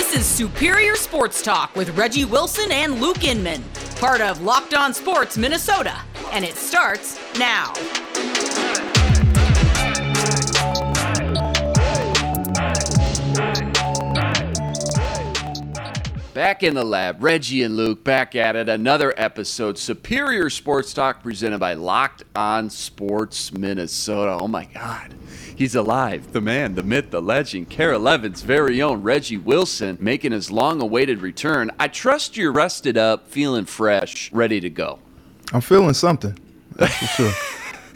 [0.00, 3.62] This is Superior Sports Talk with Reggie Wilson and Luke Inman,
[3.96, 5.94] part of Locked On Sports Minnesota,
[6.32, 7.74] and it starts now.
[16.32, 18.70] Back in the lab, Reggie and Luke back at it.
[18.70, 24.38] Another episode, Superior Sports Talk, presented by Locked On Sports Minnesota.
[24.40, 25.14] Oh my God,
[25.60, 26.32] he's alive!
[26.32, 31.20] The man, the myth, the legend, KARE 11's very own Reggie Wilson, making his long-awaited
[31.20, 31.70] return.
[31.78, 34.98] I trust you're rested up, feeling fresh, ready to go.
[35.52, 36.36] I'm feeling something.
[36.76, 37.32] That's for sure.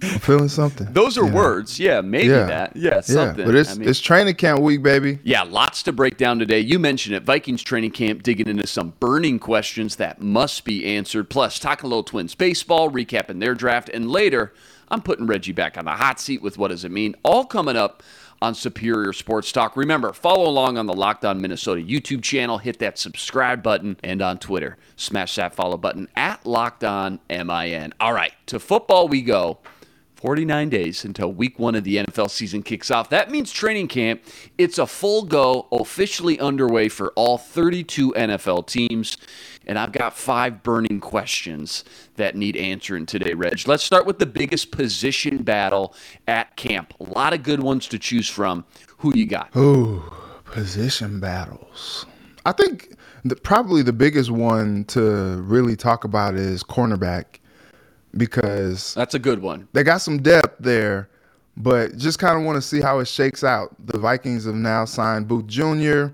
[0.02, 0.92] I'm feeling something.
[0.92, 2.44] Those are words, yeah, maybe Yeah.
[2.44, 3.38] that, yeah, something.
[3.38, 5.18] Yeah, but it's I mean- it's training camp week, baby.
[5.24, 6.60] Yeah, lots to break down today.
[6.60, 7.22] You mentioned it.
[7.22, 11.30] Vikings training camp digging into some burning questions that must be answered.
[11.30, 14.52] Plus, talking a little Twins baseball, recapping their draft, and later,
[14.88, 17.14] I'm putting Reggie back on the hot seat with what does it mean?
[17.22, 18.02] All coming up
[18.42, 19.76] on Superior Sports Talk.
[19.76, 22.58] Remember, follow along on the Locked On Minnesota YouTube channel.
[22.58, 27.94] Hit that subscribe button, and on Twitter, smash that follow button at Locked On MIN.
[28.00, 29.58] All right, to football we go.
[30.16, 33.10] 49 days until week one of the NFL season kicks off.
[33.10, 34.22] That means training camp.
[34.56, 39.18] It's a full go, officially underway for all 32 NFL teams.
[39.66, 41.84] And I've got five burning questions
[42.16, 43.66] that need answering today, Reg.
[43.66, 45.94] Let's start with the biggest position battle
[46.28, 46.94] at camp.
[47.00, 48.64] A lot of good ones to choose from.
[48.98, 49.54] Who you got?
[49.56, 50.02] Ooh,
[50.44, 52.06] position battles.
[52.46, 57.24] I think the, probably the biggest one to really talk about is cornerback
[58.16, 59.68] because That's a good one.
[59.72, 61.08] they got some depth there,
[61.56, 63.74] but just kind of want to see how it shakes out.
[63.86, 66.08] The Vikings have now signed Booth Jr.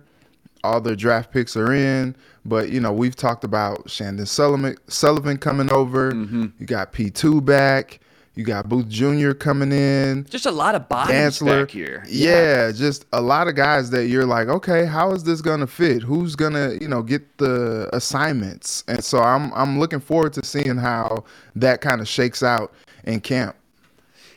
[0.62, 5.36] All their draft picks are in, but you know we've talked about Chandon Sullivan, Sullivan
[5.36, 6.12] coming over.
[6.12, 6.46] Mm-hmm.
[6.58, 8.00] You got P two back.
[8.36, 9.32] You got Booth Jr.
[9.32, 10.24] coming in.
[10.30, 11.64] Just a lot of bodies Chancellor.
[11.64, 12.04] back here.
[12.08, 16.02] Yeah, just a lot of guys that you're like, okay, how is this gonna fit?
[16.02, 18.84] Who's gonna, you know, get the assignments?
[18.86, 21.24] And so I'm I'm looking forward to seeing how
[21.56, 22.72] that kind of shakes out
[23.04, 23.56] in camp.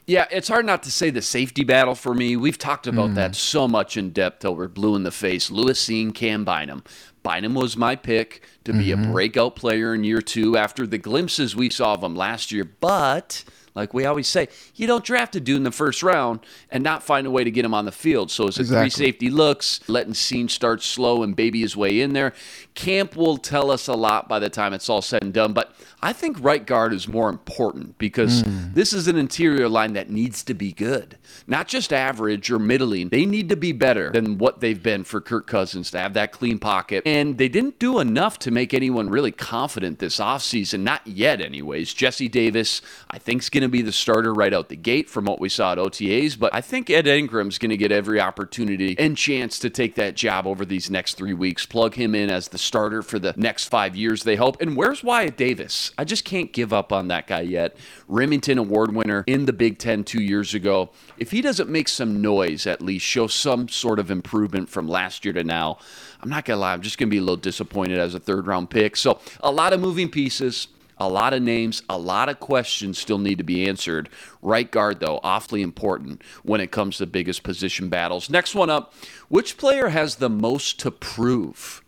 [0.06, 2.36] Yeah, it's hard not to say the safety battle for me.
[2.36, 3.16] We've talked about Hmm.
[3.16, 5.50] that so much in depth till we're blue in the face.
[5.50, 6.84] Lewis Cine, Cam Bynum.
[7.24, 9.03] Bynum was my pick to be Mm-hmm.
[9.06, 12.66] a breakout player in year two after the glimpses we saw of him last year.
[12.81, 16.84] But, like we always say, you don't draft a dude in the first round and
[16.84, 18.30] not find a way to get him on the field.
[18.30, 22.12] So as a three safety looks, letting Cine start slow and baby his way in
[22.12, 22.34] there.
[22.75, 25.53] Camp will tell us a lot by the time it's all said and done.
[25.53, 28.74] But I think right guard is more important because Hmm.
[28.74, 33.08] this is an interior line that needs to be good, not just average or middling.
[33.09, 36.34] They need to be better than what they've been for Kirk Cousins to have that
[36.34, 37.03] clean pocket.
[37.06, 41.94] And they didn't do enough to make anyone really confident this offseason, not yet, anyways.
[41.94, 45.24] Jesse Davis, I think, is going to be the starter right out the gate from
[45.25, 48.96] what we saw at OTAs, but I think Ed Ingram's going to get every opportunity
[49.00, 51.66] and chance to take that job over these next three weeks.
[51.66, 54.62] Plug him in as the starter for the next five years, they hope.
[54.62, 55.91] And where's Wyatt Davis?
[55.98, 57.76] I just can't give up on that guy yet.
[58.09, 60.90] Rimington Award winner in the Big Ten two years ago.
[61.18, 65.26] If he doesn't make some noise, at least show some sort of improvement from last
[65.26, 65.78] year to now,
[66.22, 68.70] I'm not to lie, I'm just to be a little disappointed as a third round
[68.70, 68.96] pick.
[68.96, 70.68] So, a lot of moving pieces.
[71.00, 74.09] A lot of names, a lot of questions still need to be answered.
[74.44, 78.30] Right guard, though, awfully important when it comes to biggest position battles.
[78.30, 78.94] Next one up
[79.28, 81.84] which player has the most to prove?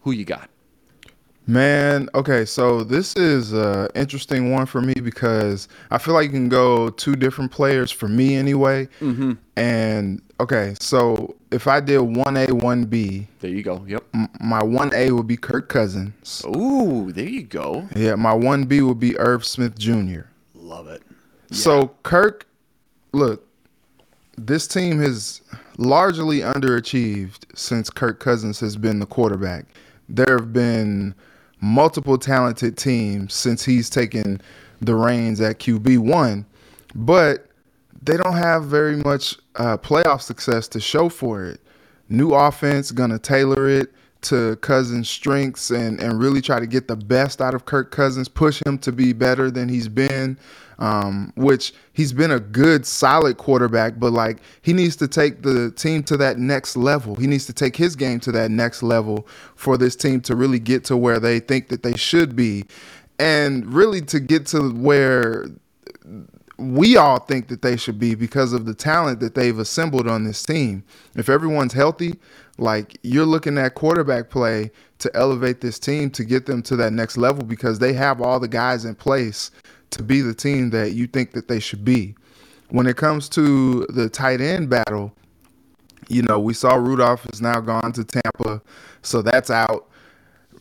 [0.00, 0.50] Who you got?
[1.48, 6.30] Man, okay, so this is an interesting one for me because I feel like you
[6.30, 8.86] can go two different players for me anyway.
[9.00, 9.32] Mm-hmm.
[9.56, 13.82] And okay, so if I did one A, one B, There you go.
[13.88, 14.04] Yep.
[14.40, 16.44] my one A would be Kirk Cousins.
[16.54, 17.88] Ooh, there you go.
[17.96, 20.24] Yeah, my one B would be Irv Smith Jr.
[20.54, 21.02] Love it.
[21.50, 22.46] So Kirk,
[23.12, 23.48] look,
[24.36, 25.40] this team has
[25.78, 29.64] largely underachieved since Kirk Cousins has been the quarterback.
[30.10, 31.14] There have been
[31.60, 34.40] multiple talented teams since he's taken
[34.80, 36.46] the reins at QB one,
[36.94, 37.46] but
[38.02, 41.60] they don't have very much uh, playoff success to show for it.
[42.08, 43.92] New offense, gonna tailor it
[44.28, 48.28] to Cousins' strengths and and really try to get the best out of Kirk Cousins,
[48.28, 50.38] push him to be better than he's been.
[50.80, 55.72] Um, which he's been a good, solid quarterback, but like he needs to take the
[55.72, 57.16] team to that next level.
[57.16, 59.26] He needs to take his game to that next level
[59.56, 62.64] for this team to really get to where they think that they should be,
[63.18, 65.46] and really to get to where
[66.58, 70.24] we all think that they should be because of the talent that they've assembled on
[70.24, 70.84] this team.
[71.14, 72.18] If everyone's healthy,
[72.58, 76.92] like you're looking at quarterback play to elevate this team to get them to that
[76.92, 79.50] next level because they have all the guys in place
[79.90, 82.14] to be the team that you think that they should be.
[82.70, 85.12] When it comes to the tight end battle,
[86.08, 88.62] You know, we saw Rudolph is now gone to Tampa,
[89.02, 89.87] so that's out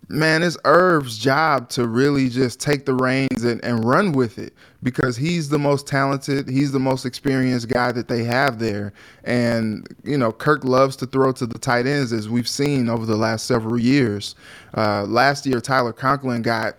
[0.10, 4.54] man, it's Irv's job to really just take the reins and, and run with it
[4.82, 8.94] because he's the most talented, he's the most experienced guy that they have there.
[9.26, 13.06] And, you know, Kirk loves to throw to the tight ends as we've seen over
[13.06, 14.36] the last several years.
[14.76, 16.76] Uh, last year, Tyler Conklin got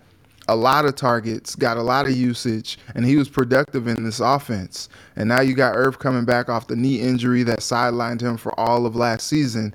[0.51, 4.21] a lot of targets, got a lot of usage, and he was productive in this
[4.21, 4.89] offense.
[5.17, 8.59] And now you got Irv coming back off the knee injury that sidelined him for
[8.59, 9.75] all of last season.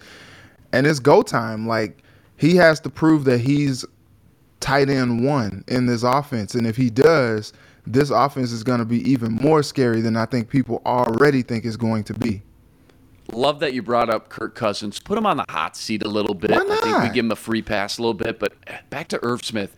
[0.72, 1.68] And it's go time.
[1.68, 2.03] Like,
[2.38, 3.86] he has to prove that he's
[4.60, 6.56] tight end one in this offense.
[6.56, 7.54] And if he does,
[7.86, 11.66] this offense is going to be even more scary than I think people already think
[11.66, 12.42] it's going to be.
[13.32, 15.00] Love that you brought up Kirk Cousins.
[15.00, 16.52] Put him on the hot seat a little bit.
[16.52, 18.40] I think we give him a free pass a little bit.
[18.40, 18.54] But
[18.90, 19.76] back to Irv Smith.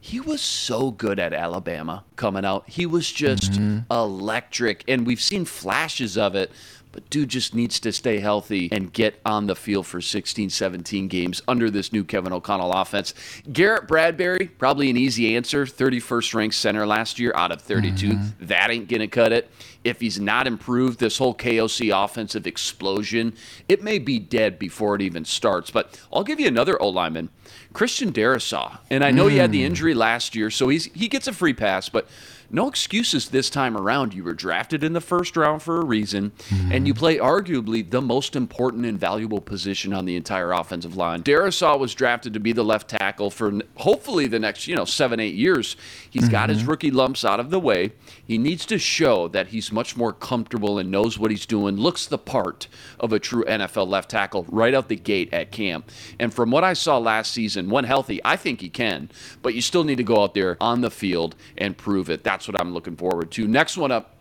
[0.00, 2.68] He was so good at Alabama coming out.
[2.68, 3.90] He was just mm-hmm.
[3.90, 4.84] electric.
[4.88, 6.50] And we've seen flashes of it
[6.92, 11.08] but dude just needs to stay healthy and get on the field for 16, 17
[11.08, 13.14] games under this new Kevin O'Connell offense.
[13.50, 15.64] Garrett Bradbury, probably an easy answer.
[15.64, 18.08] 31st ranked center last year out of 32.
[18.08, 18.46] Mm-hmm.
[18.46, 19.50] That ain't going to cut it.
[19.84, 23.34] If he's not improved, this whole KOC offensive explosion,
[23.68, 25.70] it may be dead before it even starts.
[25.70, 27.30] But I'll give you another O lineman,
[27.72, 28.78] Christian Darrisaw.
[28.90, 29.32] And I know mm.
[29.32, 29.66] he had the mm.
[29.66, 32.06] injury last year, so he's he gets a free pass, but
[32.52, 34.14] no excuses this time around.
[34.14, 36.72] You were drafted in the first round for a reason, mm-hmm.
[36.72, 41.22] and you play arguably the most important and valuable position on the entire offensive line.
[41.22, 45.18] Darrisaw was drafted to be the left tackle for hopefully the next, you know, seven,
[45.18, 45.76] eight years.
[46.10, 46.32] He's mm-hmm.
[46.32, 46.70] got his mm-hmm.
[46.70, 47.92] rookie lumps out of the way.
[48.24, 52.06] He needs to show that he's much more comfortable and knows what he's doing, looks
[52.06, 52.68] the part
[53.00, 55.90] of a true NFL left tackle right out the gate at camp.
[56.20, 59.10] And from what I saw last season, when healthy, I think he can,
[59.40, 62.24] but you still need to go out there on the field and prove it.
[62.24, 63.46] That's what I'm looking forward to.
[63.46, 64.16] Next one up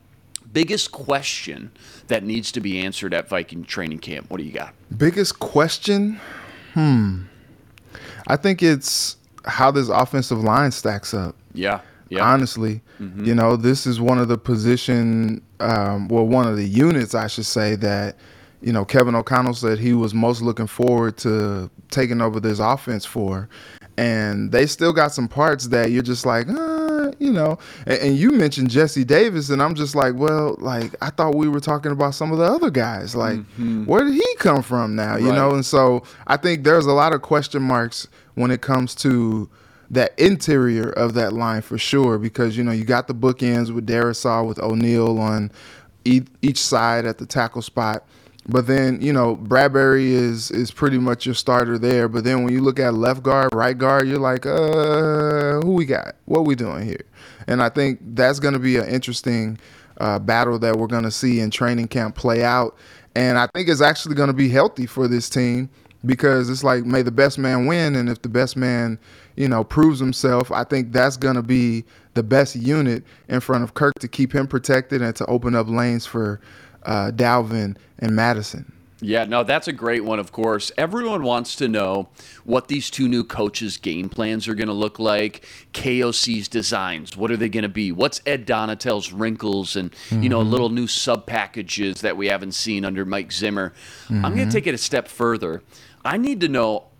[0.53, 1.71] biggest question
[2.07, 4.29] that needs to be answered at Viking training camp?
[4.29, 4.73] What do you got?
[4.97, 6.19] Biggest question?
[6.73, 7.23] Hmm.
[8.27, 11.35] I think it's how this offensive line stacks up.
[11.53, 11.81] Yeah.
[12.09, 12.25] Yeah.
[12.25, 13.23] Honestly, mm-hmm.
[13.23, 17.27] you know, this is one of the position, um, well, one of the units, I
[17.27, 18.17] should say, that,
[18.62, 23.06] you know, Kevin O'Connell said he was most looking forward to taking over this offense
[23.06, 23.47] for.
[23.97, 26.81] And they still got some parts that you're just like, uh,
[27.21, 27.57] you know.
[27.85, 31.47] And, and, you mentioned Jesse Davis, and I'm just like, well, like I thought we
[31.47, 33.15] were talking about some of the other guys.
[33.15, 33.85] Like, mm-hmm.
[33.85, 35.15] where did he come from now?
[35.15, 35.35] You right.
[35.35, 35.51] know.
[35.51, 39.50] And so I think there's a lot of question marks when it comes to
[39.91, 43.85] that interior of that line for sure because you know you got the bookends with
[43.85, 45.51] Darrisaw with O'Neill on
[46.06, 48.03] each side at the tackle spot.
[48.47, 52.07] But then you know Bradbury is is pretty much your starter there.
[52.07, 55.85] But then when you look at left guard, right guard, you're like, uh, who we
[55.85, 56.15] got?
[56.25, 57.06] What we doing here?
[57.47, 59.59] And I think that's going to be an interesting
[59.99, 62.75] uh, battle that we're going to see in training camp play out.
[63.15, 65.69] And I think it's actually going to be healthy for this team
[66.05, 68.97] because it's like may the best man win, and if the best man
[69.35, 71.83] you know, proves himself, I think that's going to be
[72.13, 75.67] the best unit in front of Kirk to keep him protected and to open up
[75.67, 76.41] lanes for
[76.83, 78.71] uh, Dalvin and Mattison.
[79.03, 80.71] Yeah, no, that's a great one, of course.
[80.77, 82.09] Everyone wants to know
[82.44, 85.45] what these two new coaches' game plans are going to look like.
[85.74, 87.92] KOC's designs, what are they going to be?
[87.92, 90.21] What's Ed Donatell's wrinkles and, mm-hmm.
[90.21, 90.51] you know, mm-hmm.
[90.51, 93.74] little new sub packages that we haven't seen under Mike Zimmer?
[94.06, 94.24] Mm-hmm.
[94.24, 95.63] I'm going to take it a step further.
[96.06, 96.90] I need to know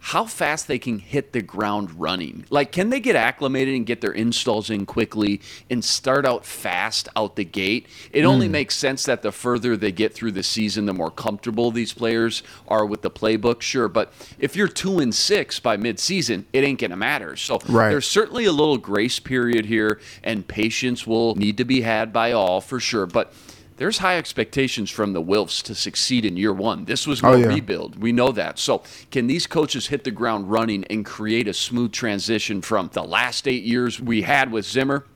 [0.00, 2.44] how fast they can hit the ground running.
[2.50, 7.08] Like, can they get acclimated and get their installs in quickly and start out fast
[7.16, 7.86] out the gate?
[8.12, 8.26] It mm.
[8.26, 8.52] only hmm.
[8.52, 12.42] makes sense that the further they get through the season, the more comfortable these players
[12.68, 13.88] are with the playbook, sure.
[13.88, 17.36] But if you're two and six by midseason, it ain't going to matter.
[17.36, 17.90] So right.
[17.90, 22.32] there's certainly a little grace period here, and patience will need to be had by
[22.32, 23.06] all for sure.
[23.06, 23.32] But
[23.78, 26.84] there's high expectations from the Wilfs to succeed in year one.
[26.84, 27.46] This was oh, no oh, yeah.
[27.46, 28.00] rebuild.
[28.00, 28.58] We know that.
[28.58, 33.02] So, can these coaches hit the ground running and create a smooth transition from the
[33.02, 35.06] last eight years we had with Zimmer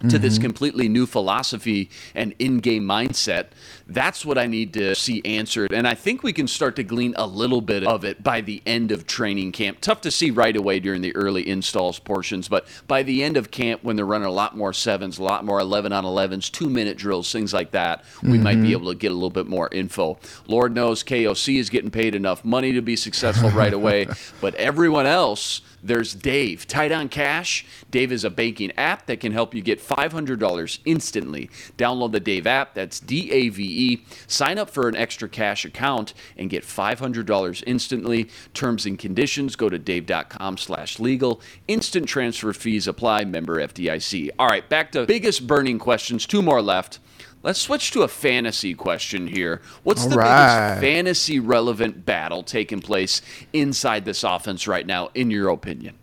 [0.00, 0.18] to mm-hmm.
[0.18, 3.46] this completely new philosophy and in-game mindset
[3.86, 7.14] that's what i need to see answered and i think we can start to glean
[7.16, 10.56] a little bit of it by the end of training camp tough to see right
[10.56, 14.28] away during the early installs portions but by the end of camp when they're running
[14.28, 17.70] a lot more sevens a lot more 11 on 11s two minute drills things like
[17.70, 18.42] that we mm-hmm.
[18.42, 21.90] might be able to get a little bit more info lord knows koc is getting
[21.90, 24.06] paid enough money to be successful right away
[24.42, 27.64] but everyone else there's Dave, Tight on Cash.
[27.90, 31.50] Dave is a banking app that can help you get $500 instantly.
[31.78, 34.04] Download the Dave app, that's D A V E.
[34.26, 38.28] Sign up for an extra cash account and get $500 instantly.
[38.54, 41.40] Terms and conditions go to dave.com/legal.
[41.68, 43.24] Instant transfer fees apply.
[43.24, 44.30] Member FDIC.
[44.38, 46.26] All right, back to biggest burning questions.
[46.26, 46.98] Two more left.
[47.46, 49.62] Let's switch to a fantasy question here.
[49.84, 50.80] What's All the right.
[50.80, 53.22] biggest fantasy relevant battle taking place
[53.52, 55.94] inside this offense right now, in your opinion?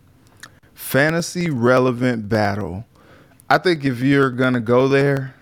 [0.72, 2.86] Fantasy relevant battle.
[3.50, 5.34] I think if you're gonna go there,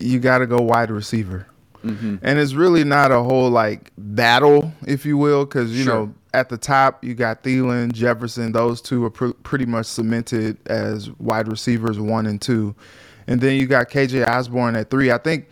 [0.00, 1.46] you got to go wide receiver.
[1.84, 2.16] Mm-hmm.
[2.22, 5.94] And it's really not a whole like battle, if you will, because you Sure.
[5.94, 8.52] know at the top you got Thielen, Jefferson.
[8.52, 12.74] Those two are pr- pretty much cemented as wide receivers one and two,
[13.30, 15.10] and then you got KJ Osborne at three.
[15.10, 15.48] I think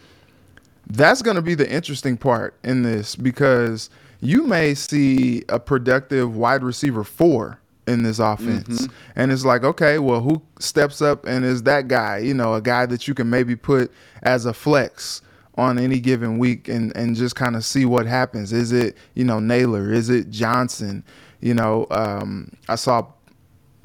[0.88, 3.88] that's going to be the interesting part in this because
[4.20, 8.88] you may see a productive wide receiver four in this offense.
[9.14, 12.18] And it's like, okay, well, who steps up and is that guy?
[12.18, 13.92] You know, a guy that you can maybe put
[14.22, 15.22] as a flex
[15.54, 18.52] on any given week and, and just kind of see what happens.
[18.52, 19.92] Is it, you know, Nailor?
[19.92, 21.04] Is it Johnson?
[21.40, 23.06] You know, um, I saw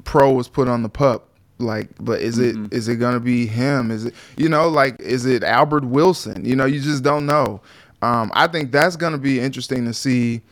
[0.02, 1.28] Proehl was put on the pup.
[1.58, 3.90] Like, but is it is it gonna be him?
[3.90, 6.44] Is it you know like is it Albert Wilson?
[6.44, 7.60] You know, you just don't know.
[8.02, 10.42] Um, I think that's gonna be interesting to see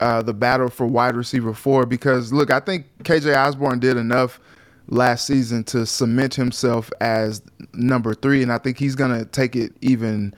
[0.00, 4.40] uh, the battle for wide receiver four because look, I think KJ Osborne did enough
[4.88, 7.40] last season to cement himself as
[7.72, 10.34] number three, and I think he's gonna take it even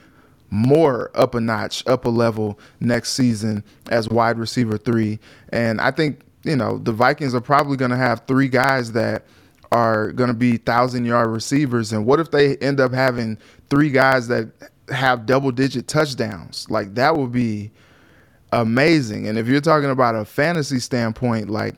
[0.50, 5.18] more up a notch, up a level next season as wide receiver three.
[5.50, 9.24] And I think, you know, the Vikings are probably going to have three guys that
[9.72, 11.92] are going to be thousand yard receivers.
[11.92, 14.50] And what if they end up having three guys that
[14.88, 16.68] have double digit touchdowns?
[16.70, 17.70] Like that would be
[18.52, 19.28] amazing.
[19.28, 21.74] And if you're talking about a fantasy standpoint, like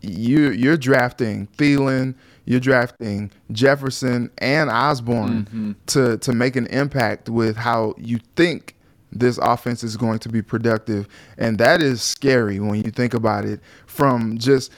[0.00, 2.14] you you're drafting Thielen,
[2.44, 5.72] you're drafting Jefferson and Osborne mm-hmm.
[5.86, 8.76] to to make an impact with how you think
[9.12, 11.06] this offense is going to be productive,
[11.38, 14.72] and that is scary when you think about it from just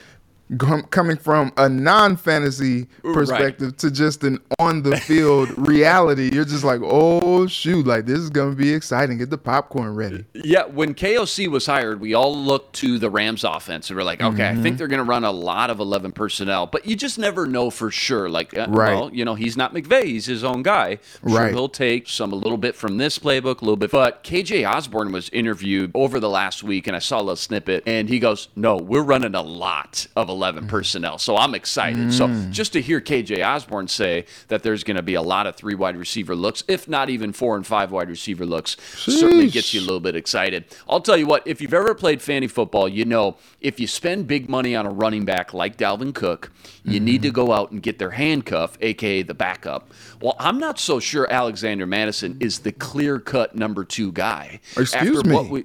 [0.59, 6.31] com- coming from a non-fantasy perspective to just an on-the-field reality.
[6.33, 9.19] You're just like, oh shoot, like this is going to be exciting.
[9.19, 10.25] Get the popcorn ready.
[10.35, 14.23] Yeah, when KOC was hired, we all looked to the Rams offense and we're like,
[14.23, 17.19] okay, I think they're going to run a lot of 11 personnel, but you just
[17.19, 18.29] never know for sure.
[18.29, 18.95] Like, uh, Right.
[18.95, 20.99] well, you know, he's not McVay, he's his own guy.
[21.27, 21.53] Sure, Right.
[21.53, 23.91] he'll take some a little bit from this playbook, a little bit.
[23.91, 27.83] But KJ Osborne was interviewed over the last week and I saw a little snippet
[27.87, 30.69] and he goes, no, we're running a lot of 11 mm.
[30.69, 31.19] personnel.
[31.19, 32.13] So I'm excited.
[32.13, 32.51] So mm.
[32.51, 35.75] just to hear KJ Osborne say that there's going to be a lot of three
[35.75, 39.81] wide receiver looks, if not even four and five wide receiver looks, certainly gets you
[39.81, 40.65] a little bit excited.
[40.89, 44.27] I'll tell you what, if you've ever played fantasy football, you know if you spend
[44.27, 46.53] big money on a running back like Dalvin Cook,
[46.85, 47.35] you need to mm-hmm.
[47.35, 49.91] go out and get their handcuff, aka the backup.
[50.21, 54.61] Well, I'm not so sure Alexander Mattison is the clear cut number two guy.
[54.77, 55.35] Excuse After me.
[55.35, 55.65] What we,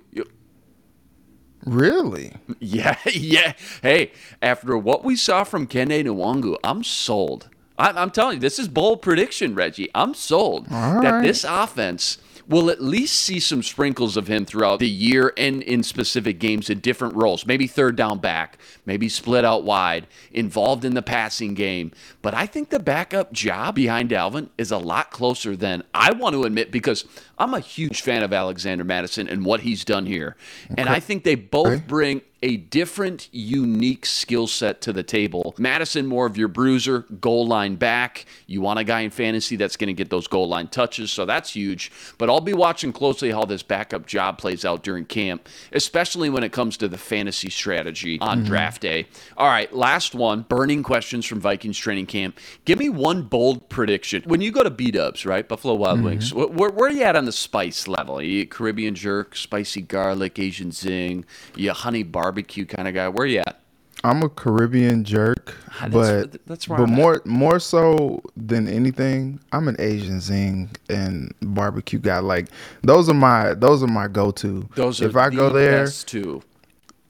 [1.66, 2.34] Really?
[2.60, 3.54] yeah, yeah.
[3.82, 4.12] Hey,
[4.42, 7.50] after what we saw from Kene Nwangwu, I'm sold.
[7.78, 9.89] I'm, I'm telling you, this is bold prediction, Reggie.
[9.96, 11.24] I'm sold All that right.
[11.24, 12.18] this offense
[12.50, 16.68] will at least see some sprinkles of him throughout the year and in specific games
[16.70, 17.46] in different roles.
[17.46, 21.92] Maybe third down back, maybe split out wide, involved in the passing game.
[22.24, 26.34] But I think the backup job behind Dalvin is a lot closer than I want
[26.34, 27.06] to admit because
[27.39, 30.36] I'm a huge fan of Alexander Mattison and what he's done here.
[30.77, 31.84] And I think they both Okay.
[31.88, 35.53] bring a different, unique skill set to the table.
[35.58, 38.25] Mattison, more of your bruiser, goal line back.
[38.48, 41.25] You want a guy in fantasy that's going to get those goal line touches, so
[41.25, 41.91] that's huge.
[42.17, 46.43] But I'll be watching closely how this backup job plays out during camp, especially when
[46.43, 48.48] it comes to the fantasy strategy on mm-hmm.
[48.48, 49.08] draft day.
[49.36, 52.39] All right, last one burning questions from Vikings training camp.
[52.63, 54.24] Give me one bold prediction.
[54.25, 55.46] When you go to B Dubs, right?
[55.46, 56.53] Buffalo Wild Wings, mm-hmm.
[56.53, 58.19] wh- where, where are you at on the spice level?
[58.21, 61.25] You Caribbean jerk, spicy garlic, Asian zing?
[61.55, 63.07] you honey barbecue kind of guy?
[63.07, 63.62] Where are you at?
[64.03, 66.89] I'm a Caribbean jerk, Ah, that's- but that's but I'm at.
[66.89, 72.19] more more so than anything, I'm an Asian zing and barbecue guy.
[72.19, 72.48] Like
[72.81, 74.67] those are my those are my go to.
[74.75, 76.41] Those are if I go there, too.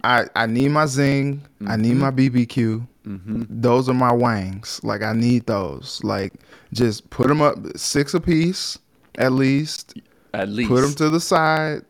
[0.04, 2.02] I I need my zing, I need Mm-hmm.
[2.02, 2.88] my BBQ.
[3.50, 4.80] Those are my wangs.
[4.84, 6.00] Like I need those.
[6.04, 6.34] Like
[6.74, 8.78] just put them up six a piece
[9.18, 9.94] at least.
[10.34, 11.84] At least Put them to the side.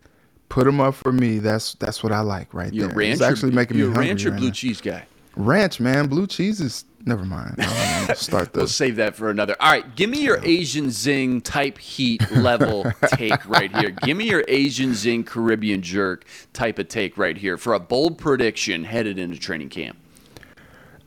[0.50, 1.40] Put them up for me.
[1.40, 2.96] That's that's what I like right you there.
[2.96, 3.14] ranch.
[3.14, 4.08] it's actually making you me hungry.
[4.08, 4.54] ranch or right blue now.
[4.54, 5.06] cheese guy.
[5.36, 6.08] Ranch, man.
[6.08, 7.56] Blue cheese is never mind.
[8.16, 9.56] Start We'll save that for another.
[9.60, 13.92] All right, give me your Asian zing type heat level take right here.
[13.92, 18.18] Give me your Asian zing Caribbean jerk type of take right here for a bold
[18.18, 19.98] prediction headed into training camp.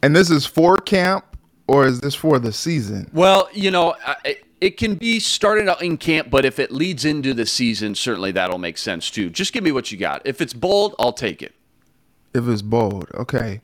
[0.03, 1.25] And this is for camp,
[1.67, 3.11] or is this for the season?
[3.13, 7.05] Well, you know, I- it can be started out in camp, but if it leads
[7.05, 9.29] into the season, certainly that'll make sense too.
[9.29, 10.23] Just give me what you got.
[10.25, 11.53] If it's bold, I'll take it.
[12.33, 13.61] If it's bold, okay.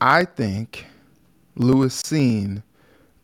[0.00, 0.86] I think
[1.54, 2.62] Lewis Cine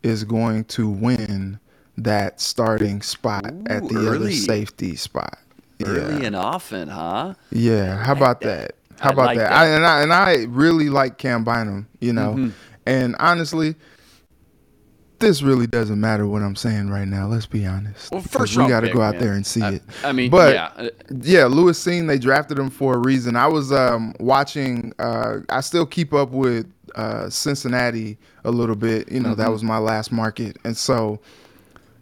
[0.03, 1.59] is going to win
[1.97, 5.39] that starting spot at Ooh, the other safety spot.
[5.83, 6.27] Early Yeah.
[6.27, 7.35] and often, huh?
[7.51, 8.75] Yeah, how about that?
[9.01, 9.49] How I about like that?
[9.49, 9.53] that.
[9.53, 12.35] I, and I and I really like Cam Bynum, you know.
[12.35, 12.51] Mm-hmm.
[12.85, 13.77] And honestly,
[15.23, 17.27] this really doesn't matter what I'm saying right now.
[17.27, 18.13] Let's be honest.
[18.13, 19.23] Well, first we got to go out man.
[19.23, 19.83] there and see I- it.
[20.05, 20.71] I mean, but yeah.
[20.77, 20.89] uh,
[21.23, 23.35] yeah, Lewis Cine they drafted him for a reason.
[23.37, 24.93] I was um, watching.
[24.99, 29.11] Uh, I still keep up with uh, Cincinnati a little bit.
[29.11, 29.41] You know, Mm-hmm.
[29.41, 31.19] that was my last market, and so.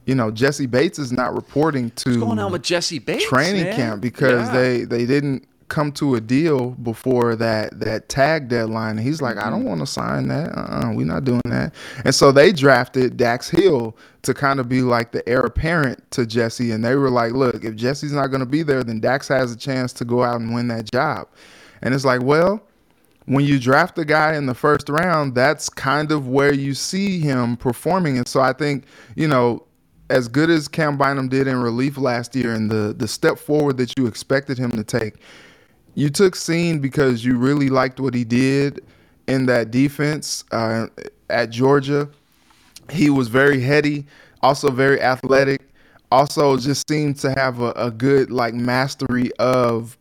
[0.06, 3.28] You know, Jessie Bates is not reporting to What's going on with Jessie Bates?
[3.28, 3.76] training man?
[3.76, 4.52] camp because Yeah.
[4.60, 8.98] they they didn't come to a deal before that that tag deadline.
[8.98, 9.50] And he's like, I Mm-hmm.
[9.52, 10.50] don't want to sign that.
[10.56, 11.74] Uh-uh, we're not doing that.
[12.04, 16.26] And so they drafted Dax Hill to kind of be like the heir apparent to
[16.26, 16.72] Jessie.
[16.72, 19.52] And they were like, look, if Jessie's not going to be there, then Dax has
[19.52, 21.28] a chance to go out and win that job.
[21.82, 22.62] And it's like, well.
[23.26, 27.20] When you draft a guy in the first round, that's kind of where you see
[27.20, 28.18] him performing.
[28.18, 29.64] And so I think, you know,
[30.08, 33.76] as good as Cam Bynum did in relief last year and the the step forward
[33.76, 35.14] that you expected him to take,
[35.94, 38.80] you took Cine because you really liked what he did
[39.26, 40.86] in that defense uh,
[41.28, 42.08] at Georgia.
[42.90, 44.06] He was very heady,
[44.42, 45.62] also very athletic,
[46.10, 49.96] also just seemed to have a, a good like mastery of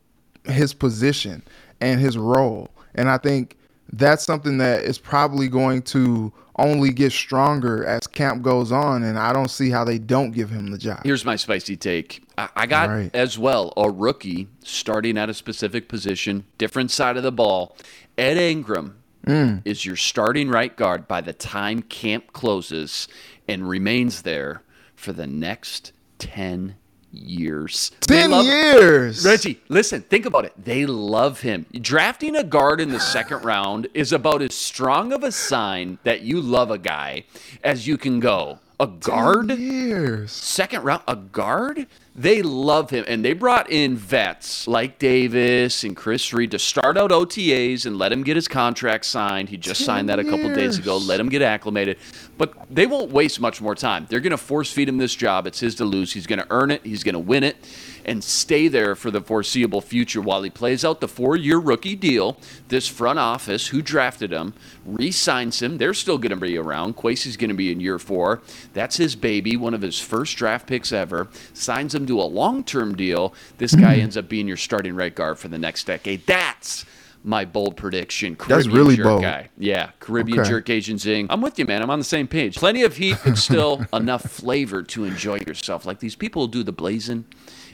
[0.45, 1.43] his position
[1.81, 2.69] and his role.
[2.95, 3.55] And I think
[3.93, 9.03] that's something that is probably going to only get stronger as camp goes on.
[9.03, 11.01] And I don't see how they don't give him the job.
[11.03, 12.23] Here's my spicy take.
[12.37, 13.09] I, I got Right.
[13.15, 17.75] as well a rookie starting at a specific position, different side of the ball.
[18.17, 18.95] Ed Ingram
[19.27, 19.61] Mm.
[19.65, 23.07] is your starting right guard by the time camp closes
[23.49, 24.63] and remains there
[24.95, 26.75] for the next 10
[27.11, 27.91] years.
[28.01, 29.25] 10 love- years.
[29.25, 30.53] Reggie, listen, think about it.
[30.57, 31.65] They love him.
[31.73, 36.21] Drafting a guard in the second round is about as strong of a sign that
[36.21, 37.23] you love a guy
[37.63, 38.59] as you can go.
[38.81, 40.29] A guard?
[40.29, 41.85] Second round, a guard.
[42.15, 46.97] They love him, and they brought in vets like Davis and Chris Reed to start
[46.97, 49.49] out OTAs and let him get his contract signed.
[49.49, 50.97] He just signed that a couple days ago.
[50.97, 51.97] Let him get acclimated,
[52.37, 54.05] but they won't waste much more time.
[54.09, 55.45] They're going to force feed him this job.
[55.45, 56.13] It's his to lose.
[56.13, 56.85] He's going to earn it.
[56.85, 57.57] He's going to win it,
[58.05, 62.37] and stay there for the foreseeable future while he plays out the four-year rookie deal.
[62.69, 64.53] This front office, who drafted him,
[64.85, 65.77] re-signs him.
[65.77, 66.95] They're still going to be around.
[66.97, 68.41] Kwesi's going to be in year four.
[68.73, 71.27] That's his baby, one of his first draft picks ever.
[71.53, 73.33] Signs him to a long-term deal.
[73.57, 76.25] This guy ends up being your starting right guard for the next decade.
[76.25, 76.85] That's
[77.21, 78.37] my bold prediction.
[78.47, 79.21] That's really jerk bold.
[79.21, 79.49] guy.
[79.57, 80.49] Yeah, Caribbean Okay.
[80.49, 81.27] jerk Asian zing.
[81.29, 81.81] I'm with you, man.
[81.81, 82.55] I'm on the same page.
[82.55, 85.85] Plenty of heat, but still enough flavor to enjoy yourself.
[85.85, 87.25] Like these people who do the blazing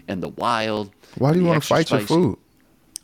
[0.08, 0.91] and the wild.
[1.18, 2.38] Why do you want to fight your food?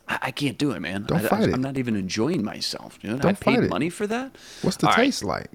[0.08, 1.04] I, I can't do it, man.
[1.04, 1.54] Don't I, fight it.
[1.54, 3.12] I'm not even enjoying myself, dude.
[3.12, 3.70] I Don't paid fight it.
[3.70, 4.36] money for that.
[4.62, 5.04] What's the All right.
[5.04, 5.48] taste like?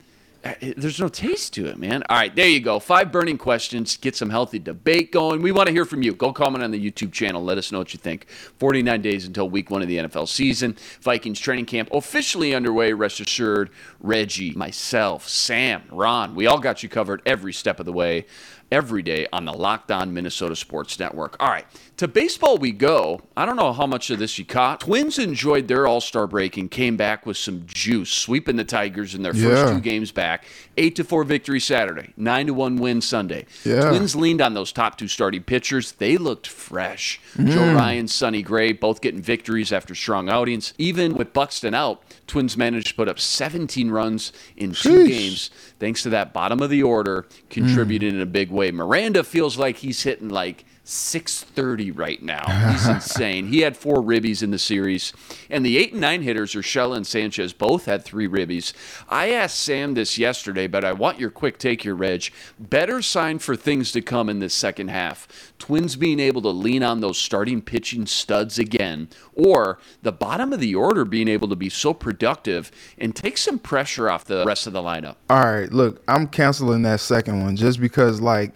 [0.45, 2.03] Uh, There's no taste to it, man.
[2.09, 2.79] All right, there you go.
[2.79, 3.97] Five burning questions.
[3.97, 5.41] Get some healthy debate going.
[5.41, 6.13] We want to hear from you.
[6.13, 7.43] Go comment on the YouTube channel.
[7.43, 8.29] Let us know what you think.
[8.29, 10.77] 49 days until week one of the NFL season.
[11.01, 12.93] Vikings training camp officially underway.
[12.93, 17.93] Rest assured, Reggie, myself, Sam, Ron, we all got you covered every step of the
[17.93, 18.25] way,
[18.71, 21.35] every day on the Locked On Minnesota Sports Network.
[21.39, 21.65] All right,
[21.97, 23.21] to baseball we go.
[23.35, 24.81] I don't know how much of this you caught.
[24.81, 29.15] Twins enjoyed their All Star break and came back with some juice, sweeping the Tigers
[29.15, 29.73] in their first Yeah.
[29.73, 30.45] two games back.
[30.77, 33.45] Eight to four victory Saturday, nine to one win Sunday.
[33.63, 33.89] Yeah.
[33.89, 35.93] Twins leaned on those top two starting pitchers.
[35.93, 37.19] They looked fresh.
[37.35, 37.75] Joe mm.
[37.75, 40.73] Ryan, Sonny Gray, both getting victories after strong outings.
[40.77, 45.07] Even with Buxton out, Twins managed to put up 17 runs in two Sheesh.
[45.07, 48.17] games, thanks to that bottom of the order contributing hmm.
[48.17, 48.71] in a big way.
[48.71, 52.71] Miranda feels like he's hitting like 630 right now.
[52.71, 53.47] He's insane.
[53.47, 55.11] He had four ribbies in the series.
[55.49, 58.71] And the eight and nine hitters, are Urshela and Sanchez, both had three ribbies.
[59.09, 62.31] I asked Sam this yesterday, but I want your quick take here, Reg.
[62.57, 65.53] Better sign for things to come in this second half.
[65.59, 70.61] Twins being able to lean on those starting pitching studs again, or the bottom of
[70.61, 74.67] the order being able to be so productive and take some pressure off the rest
[74.67, 75.15] of the lineup.
[75.29, 78.53] All right, look, I'm canceling that second one just because like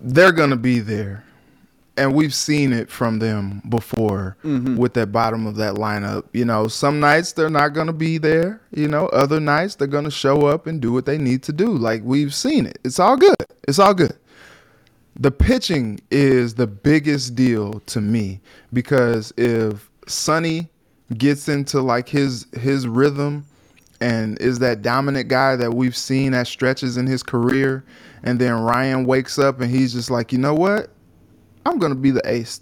[0.00, 1.24] they're gonna be there,
[1.96, 4.76] and we've seen it from them before mm-hmm.
[4.76, 6.24] with that bottom of that lineup.
[6.32, 8.60] You know, some nights they're not gonna be there.
[8.72, 11.66] You know, other nights they're gonna show up and do what they need to do.
[11.66, 12.78] Like we've seen it.
[12.84, 13.36] It's all good.
[13.66, 14.16] It's all good.
[15.20, 18.40] The pitching is the biggest deal to me
[18.72, 20.68] because if Sonny
[21.16, 23.44] gets into like his his rhythm
[24.00, 27.84] and is that dominant guy that we've seen at stretches in his career
[28.22, 30.90] and then Ryan wakes up and he's just like, "You know what?
[31.66, 32.60] I'm going to be the ace.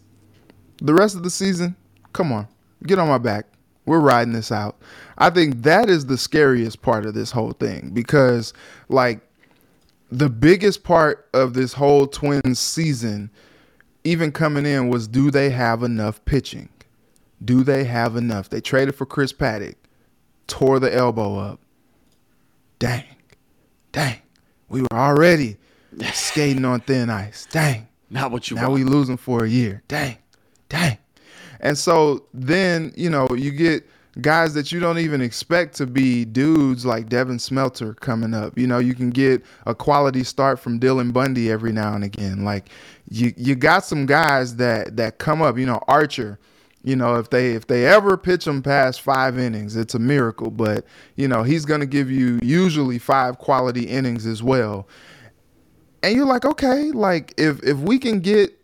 [0.82, 1.76] The rest of the season,
[2.12, 2.48] come on.
[2.86, 3.46] Get on my back.
[3.84, 4.76] We're riding this out."
[5.18, 8.52] I think that is the scariest part of this whole thing because
[8.88, 9.20] like
[10.10, 13.30] the biggest part of this whole Twins season,
[14.04, 16.68] even coming in, was do they have enough pitching?
[17.44, 18.48] Do they have enough?
[18.48, 19.74] They traded for Chris Paddack,
[20.46, 21.60] tore the elbow up.
[22.78, 23.04] Dang,
[23.92, 24.18] dang,
[24.68, 25.56] we were already
[26.12, 27.46] skating on thin ice.
[27.50, 28.74] Dang, Not what you now want.
[28.74, 29.82] we losing for a year.
[29.88, 30.18] Dang,
[30.68, 30.98] dang.
[31.60, 33.88] And so then, you know, you get
[34.20, 38.58] guys that you don't even expect to be dudes like Devin Smeltzer coming up.
[38.58, 42.44] You know, you can get a quality start from Dylan Bundy every now and again.
[42.44, 42.68] Like
[43.08, 46.38] you you got some guys that that come up, you know, Archer
[46.82, 50.50] you know, if they if they ever pitch him past five innings, it's a miracle.
[50.50, 50.84] But
[51.16, 54.86] you know, he's going to give you usually five quality innings as well.
[56.02, 58.56] And you're like, okay, like if if we can get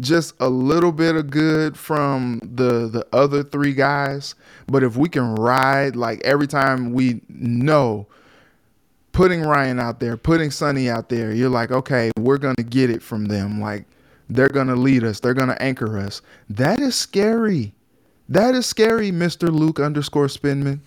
[0.00, 4.34] just a little bit of good from the the other three guys,
[4.66, 8.06] but if we can ride like every time we know
[9.12, 13.02] putting Ryan out there, putting Sonny out there, you're like, okay, we're gonna get it
[13.02, 13.60] from them.
[13.60, 13.86] Like
[14.30, 16.22] they're gonna lead us, they're gonna anchor us.
[16.48, 17.74] That is scary.
[18.28, 19.50] That is scary, Mr.
[19.50, 20.80] Luke underscore Spinman,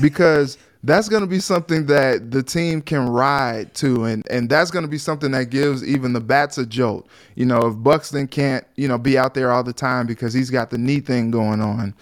[0.00, 4.70] because that's going to be something that the team can ride to, and and that's
[4.70, 7.06] going to be something that gives even the bats a jolt.
[7.34, 10.50] You know, if Buxton can't, you know, be out there all the time because he's
[10.50, 11.94] got the knee thing going on,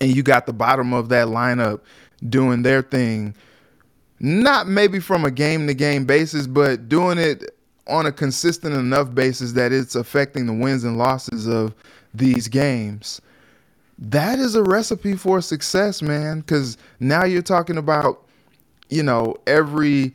[0.00, 1.80] and you got the bottom of that lineup
[2.28, 3.34] doing their thing,
[4.20, 7.54] not maybe from a game to game basis, but doing it
[7.88, 11.74] on a consistent enough basis that it's affecting the wins and losses of
[12.14, 13.20] these games
[13.98, 16.40] that is a recipe for success, man.
[16.40, 18.24] Because now you're talking about,
[18.88, 20.14] you know, every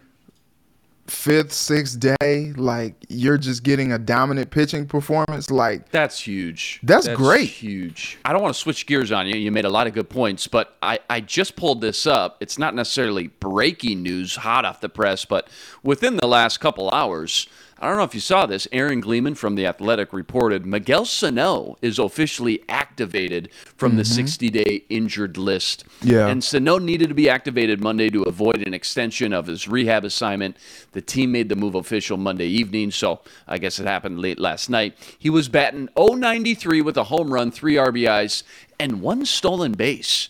[1.07, 5.51] fifth, sixth day, like you're just getting a dominant pitching performance.
[5.51, 6.79] Like That's huge.
[6.83, 7.49] That's great.
[7.49, 8.17] Huge.
[8.23, 9.35] I don't want to switch gears on you.
[9.35, 12.37] You made a lot of good points, but I, I just pulled this up.
[12.39, 15.49] It's not necessarily breaking news, hot off the press, but
[15.83, 17.47] within the last couple hours,
[17.83, 18.65] I don't know if you saw this.
[18.71, 24.13] Aaron Gleeman from The Athletic reported Miguel Sano is officially activated from the mm-hmm.
[24.13, 25.83] 60 day injured list.
[26.01, 26.27] Yeah.
[26.27, 30.55] And Sano needed to be activated Monday to avoid an extension of his rehab assignment.
[30.93, 33.19] The team made the move official Monday evening, so
[33.49, 34.95] I guess it happened late last night.
[35.19, 38.43] He was batting 093 with a home run, three RBIs,
[38.79, 40.29] and one stolen base.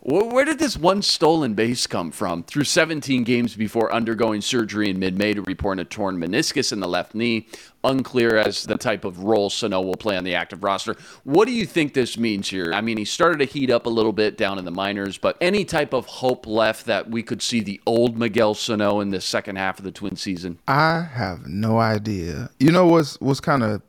[0.00, 2.42] Wh- Where did this one stolen base come from?
[2.44, 6.80] Through 17 games before undergoing surgery in mid May to report a torn meniscus in
[6.80, 7.46] the left knee.
[7.84, 10.96] Unclear as the type of role Sano will play on the active roster.
[11.24, 12.72] What do you think this means here?
[12.72, 15.36] I mean, he started to heat up a little bit down in the minors, but
[15.40, 19.20] any type of hope left that we could see the old Miguel Sano in the
[19.20, 20.58] second half of the Twin season?
[20.66, 22.50] I have no idea.
[22.58, 23.82] You know what's what's kind of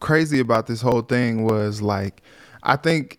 [0.00, 2.20] crazy about this whole thing was like,
[2.62, 3.18] I think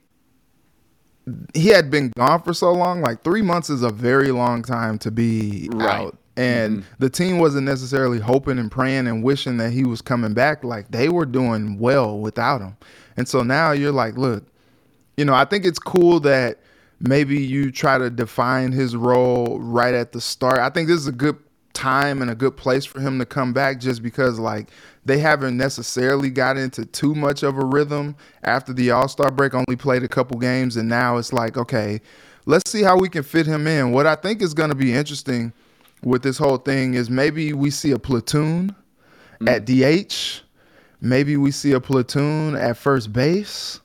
[1.54, 3.02] he had been gone for so long.
[3.02, 6.02] Like three months is a very long time to be Right.
[6.02, 6.18] out.
[6.38, 6.94] And mm-hmm.
[7.00, 10.64] the team wasn't necessarily hoping and praying and wishing that he was coming back.
[10.64, 12.76] Like they were doing well without him.
[13.16, 14.44] And so now you're like, look,
[15.16, 16.60] you know, I think it's cool that
[17.00, 20.60] maybe you try to define his role right at the start.
[20.60, 21.38] I think this is a good
[21.76, 24.70] time and a good place for him to come back just because like
[25.06, 29.76] they haven't necessarily got into too much of a rhythm after the All-Star break only
[29.76, 32.02] played a couple games and now it's like okay,
[32.46, 33.92] let's see how we can fit him in.
[33.92, 35.54] What I think is going to be interesting
[36.04, 38.76] with this whole thing is maybe we see a platoon
[39.48, 40.42] at DH,
[41.02, 43.82] maybe we see a platoon at first base.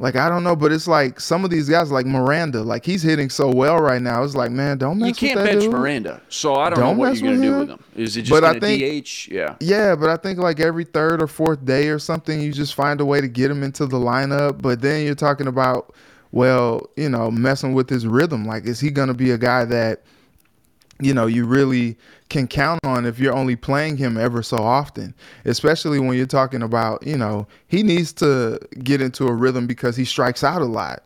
[0.00, 3.02] Like I don't know, but it's like some of these guys, like Miranda, like he's
[3.02, 4.22] hitting so well right now.
[4.22, 5.72] It's like, man, don't mess You can't with that bench dude.
[5.72, 7.84] Miranda, so I don't, Don't know what you're going with to do with him.
[7.96, 9.28] Is it just But I think- DH?
[9.28, 9.56] Yeah.
[9.58, 13.00] Yeah, but I think like every third or fourth day or something, you just find
[13.00, 14.62] a way to get him into the lineup.
[14.62, 15.92] But then you're talking about,
[16.30, 18.44] well, you know, messing with his rhythm.
[18.46, 20.02] Like, is he going to be a guy that,
[21.00, 21.96] you know, you really
[22.28, 25.14] can count on if you're only playing him ever so often?
[25.44, 29.96] Especially when you're talking about, you know, he needs to get into a rhythm because
[29.96, 31.04] he strikes out a lot.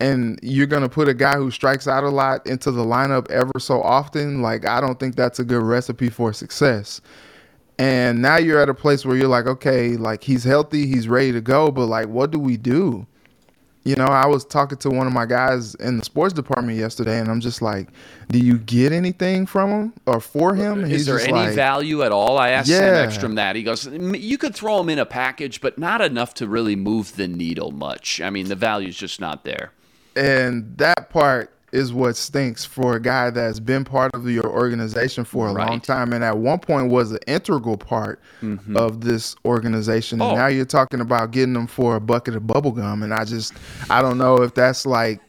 [0.00, 3.30] And you're going to put a guy who strikes out a lot into the lineup
[3.30, 4.42] ever so often.
[4.42, 7.00] Like, I don't think that's a good recipe for success.
[7.78, 11.32] And now you're at a place where you're like, okay, like he's healthy, he's ready
[11.32, 13.06] to go, but like, what do we do?
[13.84, 17.18] You know, I was talking to one of my guys in the sports department yesterday,
[17.18, 17.88] and I'm just like,
[18.28, 20.84] do you get anything from him or for uh, him?
[20.84, 22.38] And Is he's there any like, value at all?
[22.38, 23.00] I asked Sam Yeah.
[23.02, 23.56] Ekstrom that.
[23.56, 27.16] He goes, you could throw him in a package, but not enough to really move
[27.16, 28.20] the needle much.
[28.20, 29.72] I mean, the value's just not there.
[30.14, 35.24] And that part is what stinks for a guy that's been part of your organization
[35.24, 38.76] for a long time and at one point was an integral part mm-hmm.
[38.76, 40.20] of this organization.
[40.20, 40.34] And Oh.
[40.36, 43.02] now you're talking about getting them for a bucket of bubble gum.
[43.02, 43.54] And I just,
[43.88, 45.20] I don't know if that's like,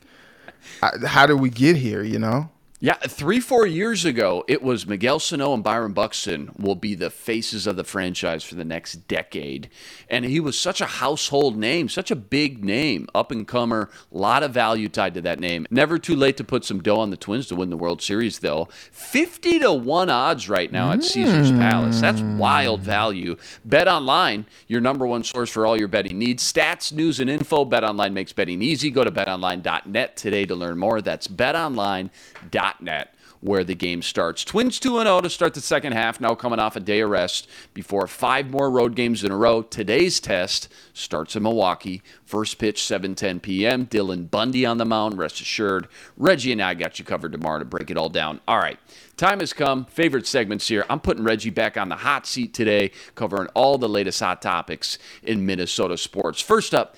[0.81, 2.49] I- how did we get here, you know?
[2.83, 7.09] Yeah, three, four years ago, it was Miguel Sano and Byron Buxton will be the
[7.09, 9.69] faces of the franchise for the next decade.
[10.09, 14.17] And he was such a household name, such a big name, up and comer, a
[14.17, 15.65] lot of value tied to that name.
[15.71, 18.39] Never too late to put some dough on the Twins to win the World Series,
[18.39, 18.67] though.
[18.91, 21.59] 50 to 1 odds right now at Caesars hmm.
[21.59, 22.01] Palace.
[22.01, 23.37] That's wild value.
[23.63, 26.43] Bet Online, your number one source for all your betting needs.
[26.43, 27.63] Stats, news, and info.
[27.63, 28.91] Bet Online makes betting easy.
[28.91, 30.99] Go to betonline.net today to learn more.
[30.99, 34.45] That's betonline.net net where the game starts.
[34.45, 37.47] Twins 2 0 to start the second half, now coming off a day of rest
[37.73, 39.61] before five more road games in a row.
[39.61, 42.01] Today's test starts in Milwaukee.
[42.25, 43.85] First pitch 7:10 p.m.
[43.85, 45.89] Dylan Bundy on the mound, rest assured.
[46.15, 48.39] Reggie and I got you covered tomorrow to break it all down.
[48.47, 48.79] All right.
[49.17, 49.85] Time has come.
[49.85, 50.85] Favorite segments here.
[50.89, 54.97] I'm putting Reggie back on the hot seat today, covering all the latest hot topics
[55.21, 56.41] in Minnesota sports.
[56.41, 56.95] First up,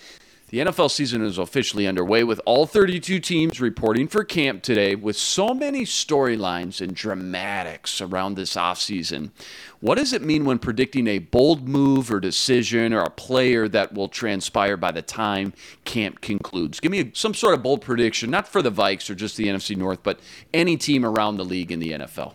[0.49, 5.17] the NFL season is officially underway with all 32 teams reporting for camp today with
[5.17, 9.31] so many storylines and dramatics around this offseason.
[9.79, 13.93] What does it mean when predicting a bold move or decision or a player that
[13.93, 15.53] will transpire by the time
[15.83, 16.79] camp concludes?
[16.79, 19.75] Give me some sort of bold prediction, not for the Vikes or just the NFC
[19.75, 20.19] North, but
[20.53, 22.33] any team around the league in the NFL.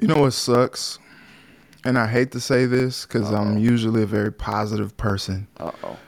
[0.00, 0.98] You know what sucks?
[1.84, 5.46] And I hate to say this because I'm usually a very positive person.
[5.58, 5.98] Uh oh.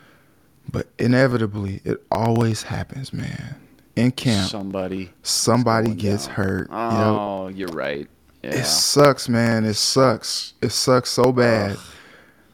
[0.71, 3.57] But inevitably, it always happens, man.
[3.97, 5.11] In camp, Somebody.
[5.23, 6.35] somebody gets down.
[6.37, 6.71] hurt.
[6.71, 8.09] You Oh, you're right.
[8.43, 8.51] Yeah.
[8.51, 9.65] it sucks, man.
[9.65, 10.55] It sucks.
[10.63, 11.77] It sucks so bad.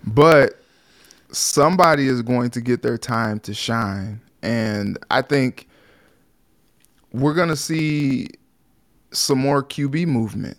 [0.05, 0.61] But
[1.31, 4.21] somebody is going to get their time to shine.
[4.43, 5.69] And I think
[7.13, 8.29] we're going to see
[9.13, 10.57] some more QB movement.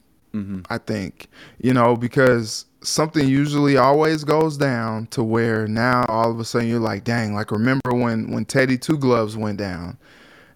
[0.70, 1.28] I think,
[1.60, 6.70] you know, because something usually always goes down to where now all of a sudden
[6.70, 9.98] you're like, dang, like remember when when Teddy Two Gloves went down,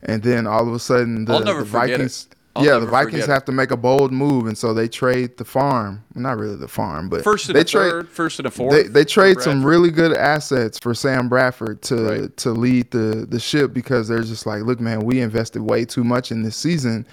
[0.03, 1.63] and then all of a sudden the, the.
[1.63, 2.27] Vikings,
[2.59, 6.03] yeah, the Vikings have to make a bold move, and so they trade the farm,
[6.13, 8.51] well, not really the farm, but First and they a trade third, first and a
[8.51, 8.71] fourth.
[8.73, 12.37] they they trade some really good assets for Sam Bradford to Right.
[12.37, 16.03] to lead the the ship because they're just like, look, man, we invested way too
[16.03, 17.07] much in this season.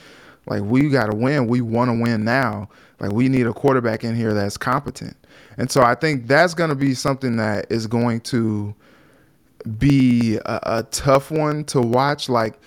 [0.48, 1.46] Like we got to win.
[1.46, 2.68] We want to win now.
[3.00, 5.16] Like we need a quarterback in here that's competent.
[5.56, 8.74] And so I think that's going to be something that is going to
[9.78, 12.28] be a, a tough one to watch.
[12.28, 12.58] Like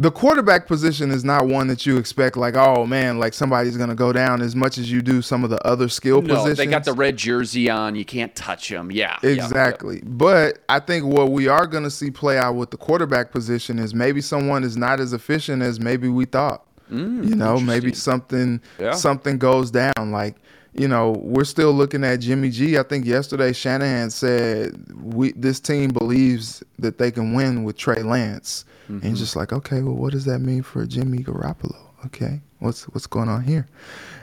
[0.00, 3.90] the quarterback position is not one that you expect like oh man like somebody's going
[3.90, 6.56] to go down as much as you do some of the other skill No, positions
[6.56, 7.94] they got the red jersey on.
[7.94, 8.90] You can't touch them.
[8.90, 9.18] Yeah.
[9.22, 10.00] Exactly.
[10.02, 13.78] But I think what we are going to see play out with the quarterback position
[13.78, 16.64] is maybe someone is not as efficient as maybe we thought.
[16.90, 18.92] Mm, you know, maybe something Yeah.
[18.92, 20.36] something goes down like
[20.72, 22.78] you know, we're still looking at Jimmy G.
[22.78, 28.02] I think yesterday Shanahan said we this team believes that they can win with Trey
[28.02, 28.64] Lance.
[28.90, 29.06] Mm-hmm.
[29.06, 31.76] And just like, okay, well, what does that mean for Jimmy Garoppolo?
[32.06, 33.68] Okay, what's what's going on here?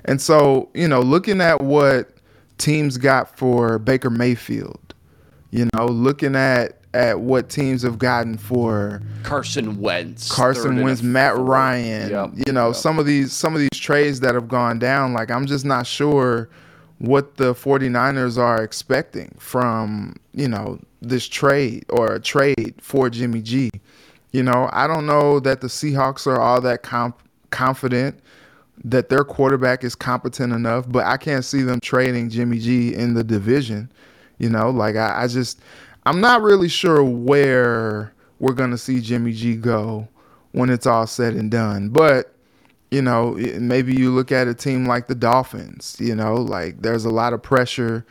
[0.06, 2.10] And so, you know, looking at what
[2.58, 4.94] teams got for Baker Mayfield,
[5.52, 10.32] you know, looking at at what teams have gotten for Carson Wentz.
[10.32, 11.48] Carson Wentz, Matt fourth.
[11.48, 12.76] Ryan, Yep, you know, yep.
[12.76, 15.86] some of these some of these trades that have gone down, like I'm just not
[15.86, 16.50] sure
[17.00, 23.42] what the 49ers are expecting from, you know, this trade or a trade for Jimmy
[23.42, 23.70] G.
[24.32, 28.20] You know, I don't know that the Seahawks are all that comp- confident
[28.84, 33.14] that their quarterback is competent enough, but I can't see them trading Jimmy G in
[33.14, 33.92] the division.
[34.38, 35.60] You know, like I, I just
[36.06, 40.08] I'm not really sure where we're gonna see Jimmy G go
[40.52, 41.90] when it's all said and done.
[41.90, 42.34] But
[42.92, 45.98] you know, maybe you look at a team like the Dolphins.
[46.00, 48.06] You know, like there's a lot of pressure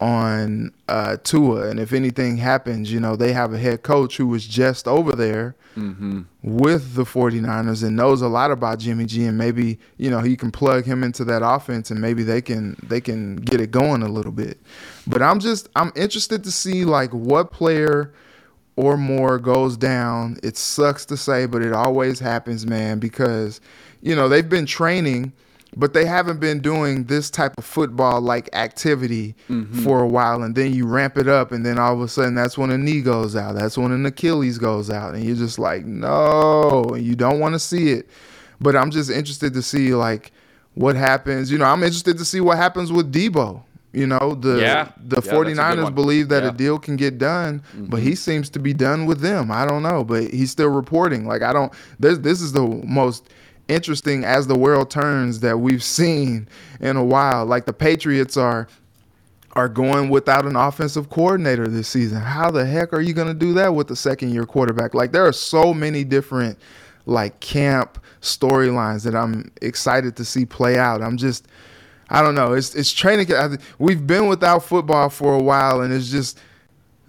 [0.00, 4.26] on uh, Tua, and if anything happens, you know, they have a head coach who
[4.26, 5.54] was just over there
[6.42, 10.36] with the 49ers and knows a lot about Jimmy G and maybe, you know, he
[10.36, 14.02] can plug him into that offense and maybe they can they can get it going
[14.02, 14.58] a little bit.
[15.06, 18.12] But I'm just I'm interested to see like what player
[18.76, 20.38] or more goes down.
[20.42, 23.60] It sucks to say, but it always happens, man, because
[24.02, 25.32] you know, they've been training
[25.78, 29.34] but they haven't been doing this type of football like activity
[29.84, 32.34] for a while and then you ramp it up and then all of a sudden
[32.34, 35.58] that's when a knee goes out that's when an achilles goes out and you're just
[35.58, 38.08] like no and you don't want to see it
[38.60, 40.32] but i'm just interested to see like
[40.74, 43.62] what happens you know i'm interested to see what happens with debo
[43.92, 44.90] you know the Yeah.
[45.04, 46.48] the Yeah, that's 49ers believe that Yeah.
[46.48, 46.54] Mm-hmm.
[46.54, 49.82] a deal can get done but he seems to be done with them i don't
[49.82, 53.28] know but he's still reporting like i don't this this is the most
[53.68, 56.48] interesting as the world turns that we've seen
[56.80, 57.44] in a while.
[57.46, 58.68] Like the Patriots are
[59.52, 62.20] are going without an offensive coordinator this season.
[62.20, 64.92] How the heck are you going to do that with the second year quarterback?
[64.92, 66.58] Like there are so many different
[67.06, 71.00] like camp storylines that I'm excited to see play out.
[71.00, 71.48] I'm just
[72.08, 72.52] I don't know.
[72.52, 73.28] It's it's training.
[73.78, 76.38] We've been without football for a while, and it's just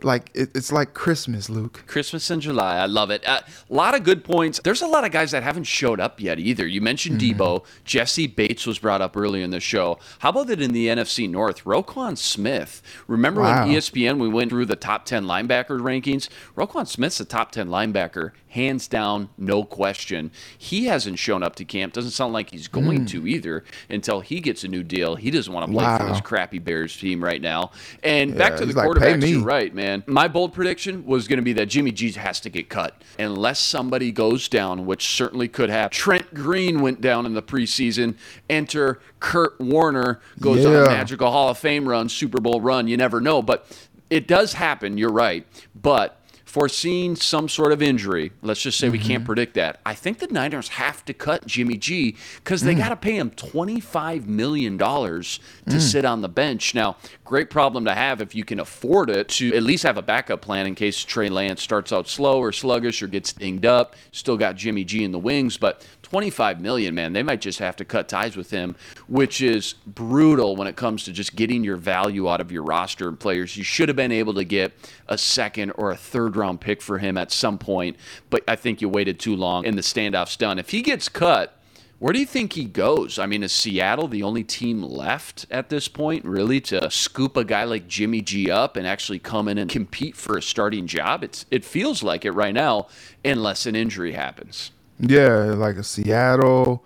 [0.03, 1.83] like it, it's like Christmas, Luke.
[1.87, 2.77] Christmas in July.
[2.77, 3.23] I love it.
[3.23, 4.59] A uh, lot of good points.
[4.63, 6.67] There's a lot of guys that haven't showed up yet either.
[6.67, 7.41] You mentioned mm-hmm.
[7.41, 7.65] Deebo.
[7.83, 9.99] Jessie Bates was brought up earlier in the show.
[10.19, 11.63] How about that in the NFC North?
[11.63, 12.81] Roquan Smith.
[13.07, 13.65] Remember wow.
[13.65, 16.29] when ESPN we went through the top 10 linebacker rankings?
[16.55, 20.31] Roquan Smith's a top 10 linebacker, hands down, no question.
[20.57, 21.93] He hasn't shown up to camp.
[21.93, 23.09] Doesn't sound like he's going mm.
[23.09, 25.15] to either until he gets a new deal.
[25.15, 25.97] He doesn't want to play wow.
[25.97, 27.71] for this crappy Bears team right now.
[28.03, 30.03] And yeah, back to the quarterbacks, you're right, man man.
[30.07, 33.59] My bold prediction was going to be that Jimmy G has to get cut unless
[33.59, 35.95] somebody goes down, which certainly could happen.
[35.95, 38.15] Trent Green went down in the preseason.
[38.49, 40.69] Enter Kurt Warner goes yeah.
[40.69, 42.87] on a magical Hall of Fame run, Super Bowl run.
[42.87, 43.67] You never know, but
[44.09, 44.97] it does happen.
[44.97, 48.93] You're right, but foreseeing some sort of injury, let's just say mm-hmm.
[48.93, 49.25] we can't mm-hmm.
[49.25, 49.81] predict that.
[49.85, 52.77] I think the Niners have to cut Jimmy G because they mm.
[52.77, 55.81] got to pay him $25 million to mm.
[55.81, 56.73] sit on the bench.
[56.73, 60.01] Now, great problem to have if you can afford it to at least have a
[60.01, 63.95] backup plan in case Trey Lance starts out slow or sluggish or gets dinged up.
[64.13, 67.75] Still got Jimmy G in the wings, but 25 million, man, they might just have
[67.75, 68.77] to cut ties with him,
[69.09, 73.09] which is brutal when it comes to just getting your value out of your roster
[73.09, 73.57] and players.
[73.57, 74.71] You should have been able to get
[75.09, 77.97] a second or a third round pick for him at some point,
[78.29, 80.59] but I think you waited too long and the standoff's done.
[80.59, 81.59] If he gets cut,
[81.99, 83.19] where do you think he goes?
[83.19, 87.43] I mean, is Seattle the only team left at this point, really, to scoop a
[87.43, 91.25] guy like Jimmy G up and actually come in and compete for a starting job?
[91.25, 92.87] It's it feels like it right now,
[93.25, 94.71] unless an injury happens.
[94.99, 96.83] Yeah, like a Seattle,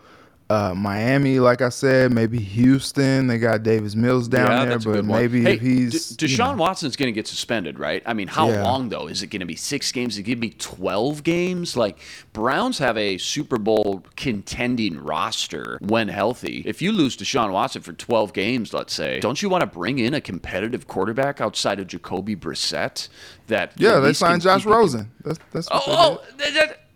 [0.52, 3.28] uh, Miami, like I said, maybe Houston.
[3.28, 6.38] They got Davis Mills down yeah, there, but maybe hey, if he's D- Deshaun you
[6.38, 6.54] know.
[6.56, 8.04] Watson's going to get suspended, right?
[8.06, 8.62] I mean, how yeah.
[8.62, 9.08] long though?
[9.08, 10.16] Is it going to be six games?
[10.16, 11.78] Is it going to be twelve games?
[11.78, 12.00] Like
[12.34, 16.64] Browns have a Super Bowl contending roster when healthy.
[16.66, 20.00] If you lose Deshaun Watson for twelve games, let's say, don't you want to bring
[20.00, 23.08] in a competitive quarterback outside of Jacoby Brissett?
[23.48, 25.12] That yeah, they signed Josh Rosen.
[25.24, 26.22] That's that's oh oh,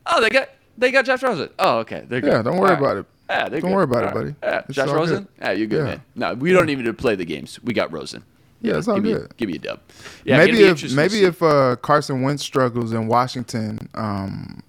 [0.07, 1.49] oh they got they got Josh Rosen.
[1.59, 2.05] Oh, okay.
[2.07, 2.31] They're good.
[2.31, 3.05] Yeah, don't worry about it.
[3.29, 3.71] Yeah, don't good.
[3.71, 4.35] worry about it, buddy.
[4.43, 5.23] Yeah, Josh Rosen.
[5.23, 5.27] Good.
[5.39, 5.83] Yeah, you're good, yeah.
[5.83, 6.01] man.
[6.15, 7.59] No, we don't even need to play the games.
[7.63, 8.23] We got Rosen.
[8.61, 9.21] Yeah, it's all give good.
[9.21, 9.79] Me, give me a dub.
[10.23, 14.63] Yeah, maybe if maybe if uh, Carson Wentz struggles in Washington, um,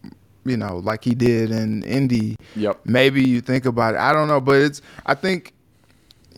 [0.45, 2.37] you know, like he did in Indy.
[2.57, 2.81] Yep.
[2.85, 4.01] Maybe you think about it.
[4.01, 4.83] I don't know, but it's.
[5.07, 5.55] I think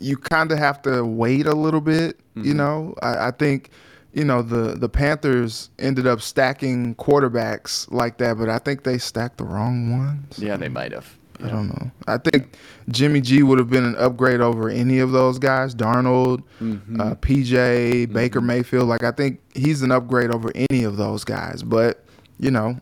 [0.01, 2.19] you kind of have to wait a little bit.
[2.37, 2.45] Mm-hmm.
[2.45, 3.71] You know, I, I think
[4.13, 8.99] you know the the Panthers ended up stacking quarterbacks like that, but I think they
[8.99, 10.39] stacked the wrong ones.
[10.39, 11.17] Yeah, they might have.
[11.41, 11.47] Yeah.
[11.47, 11.91] I don't know.
[12.09, 12.57] I think
[12.89, 15.75] Jimmy G would have been an upgrade over any of those guys.
[15.75, 17.01] Darnold, mm-hmm.
[17.01, 18.13] uh, PJ, mm-hmm.
[18.13, 18.89] Baker Mayfield.
[18.89, 21.63] Like I think he's an upgrade over any of those guys.
[21.63, 22.05] But
[22.41, 22.81] you know,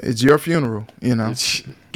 [0.00, 1.32] it's your funeral, you know.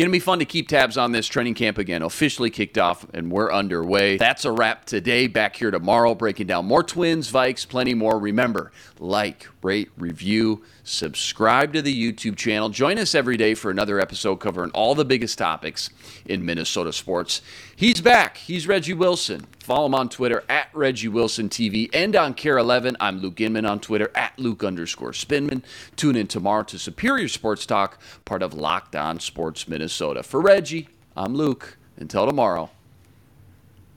[0.01, 2.01] Going to be fun to keep tabs on this training camp again.
[2.01, 4.17] Officially kicked off and we're underway.
[4.17, 5.27] That's a wrap today.
[5.27, 8.19] Back here tomorrow, breaking down more Twins, Vikes, plenty more.
[8.19, 12.71] Remember, like, rate, review, subscribe to the YouTube channel.
[12.71, 15.91] Join us every day for another episode covering all the biggest topics
[16.25, 17.43] in Minnesota sports.
[17.77, 18.39] He's back.
[18.39, 19.47] He's Reggie Wilson.
[19.59, 22.97] Follow him on Twitter at Reggie Wilson TV and on KARE 11.
[23.01, 25.63] I'm Luke Inman on Twitter at Luke underscore Spinman.
[25.97, 30.23] Tune in tomorrow to Superior Sports Talk, part of Locked On Sports Minnesota.
[30.23, 31.77] For Reggie, I'm Luke.
[31.97, 32.71] Until tomorrow,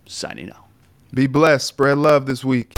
[0.07, 0.65] signing out.
[1.13, 1.67] Be blessed.
[1.67, 2.73] Spread love this week.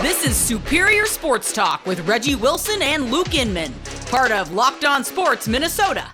[0.00, 3.74] This is Superior Sports Talk with Reggie Wilson and Luke Inman,
[4.06, 6.12] part of Locked On Sports Minnesota.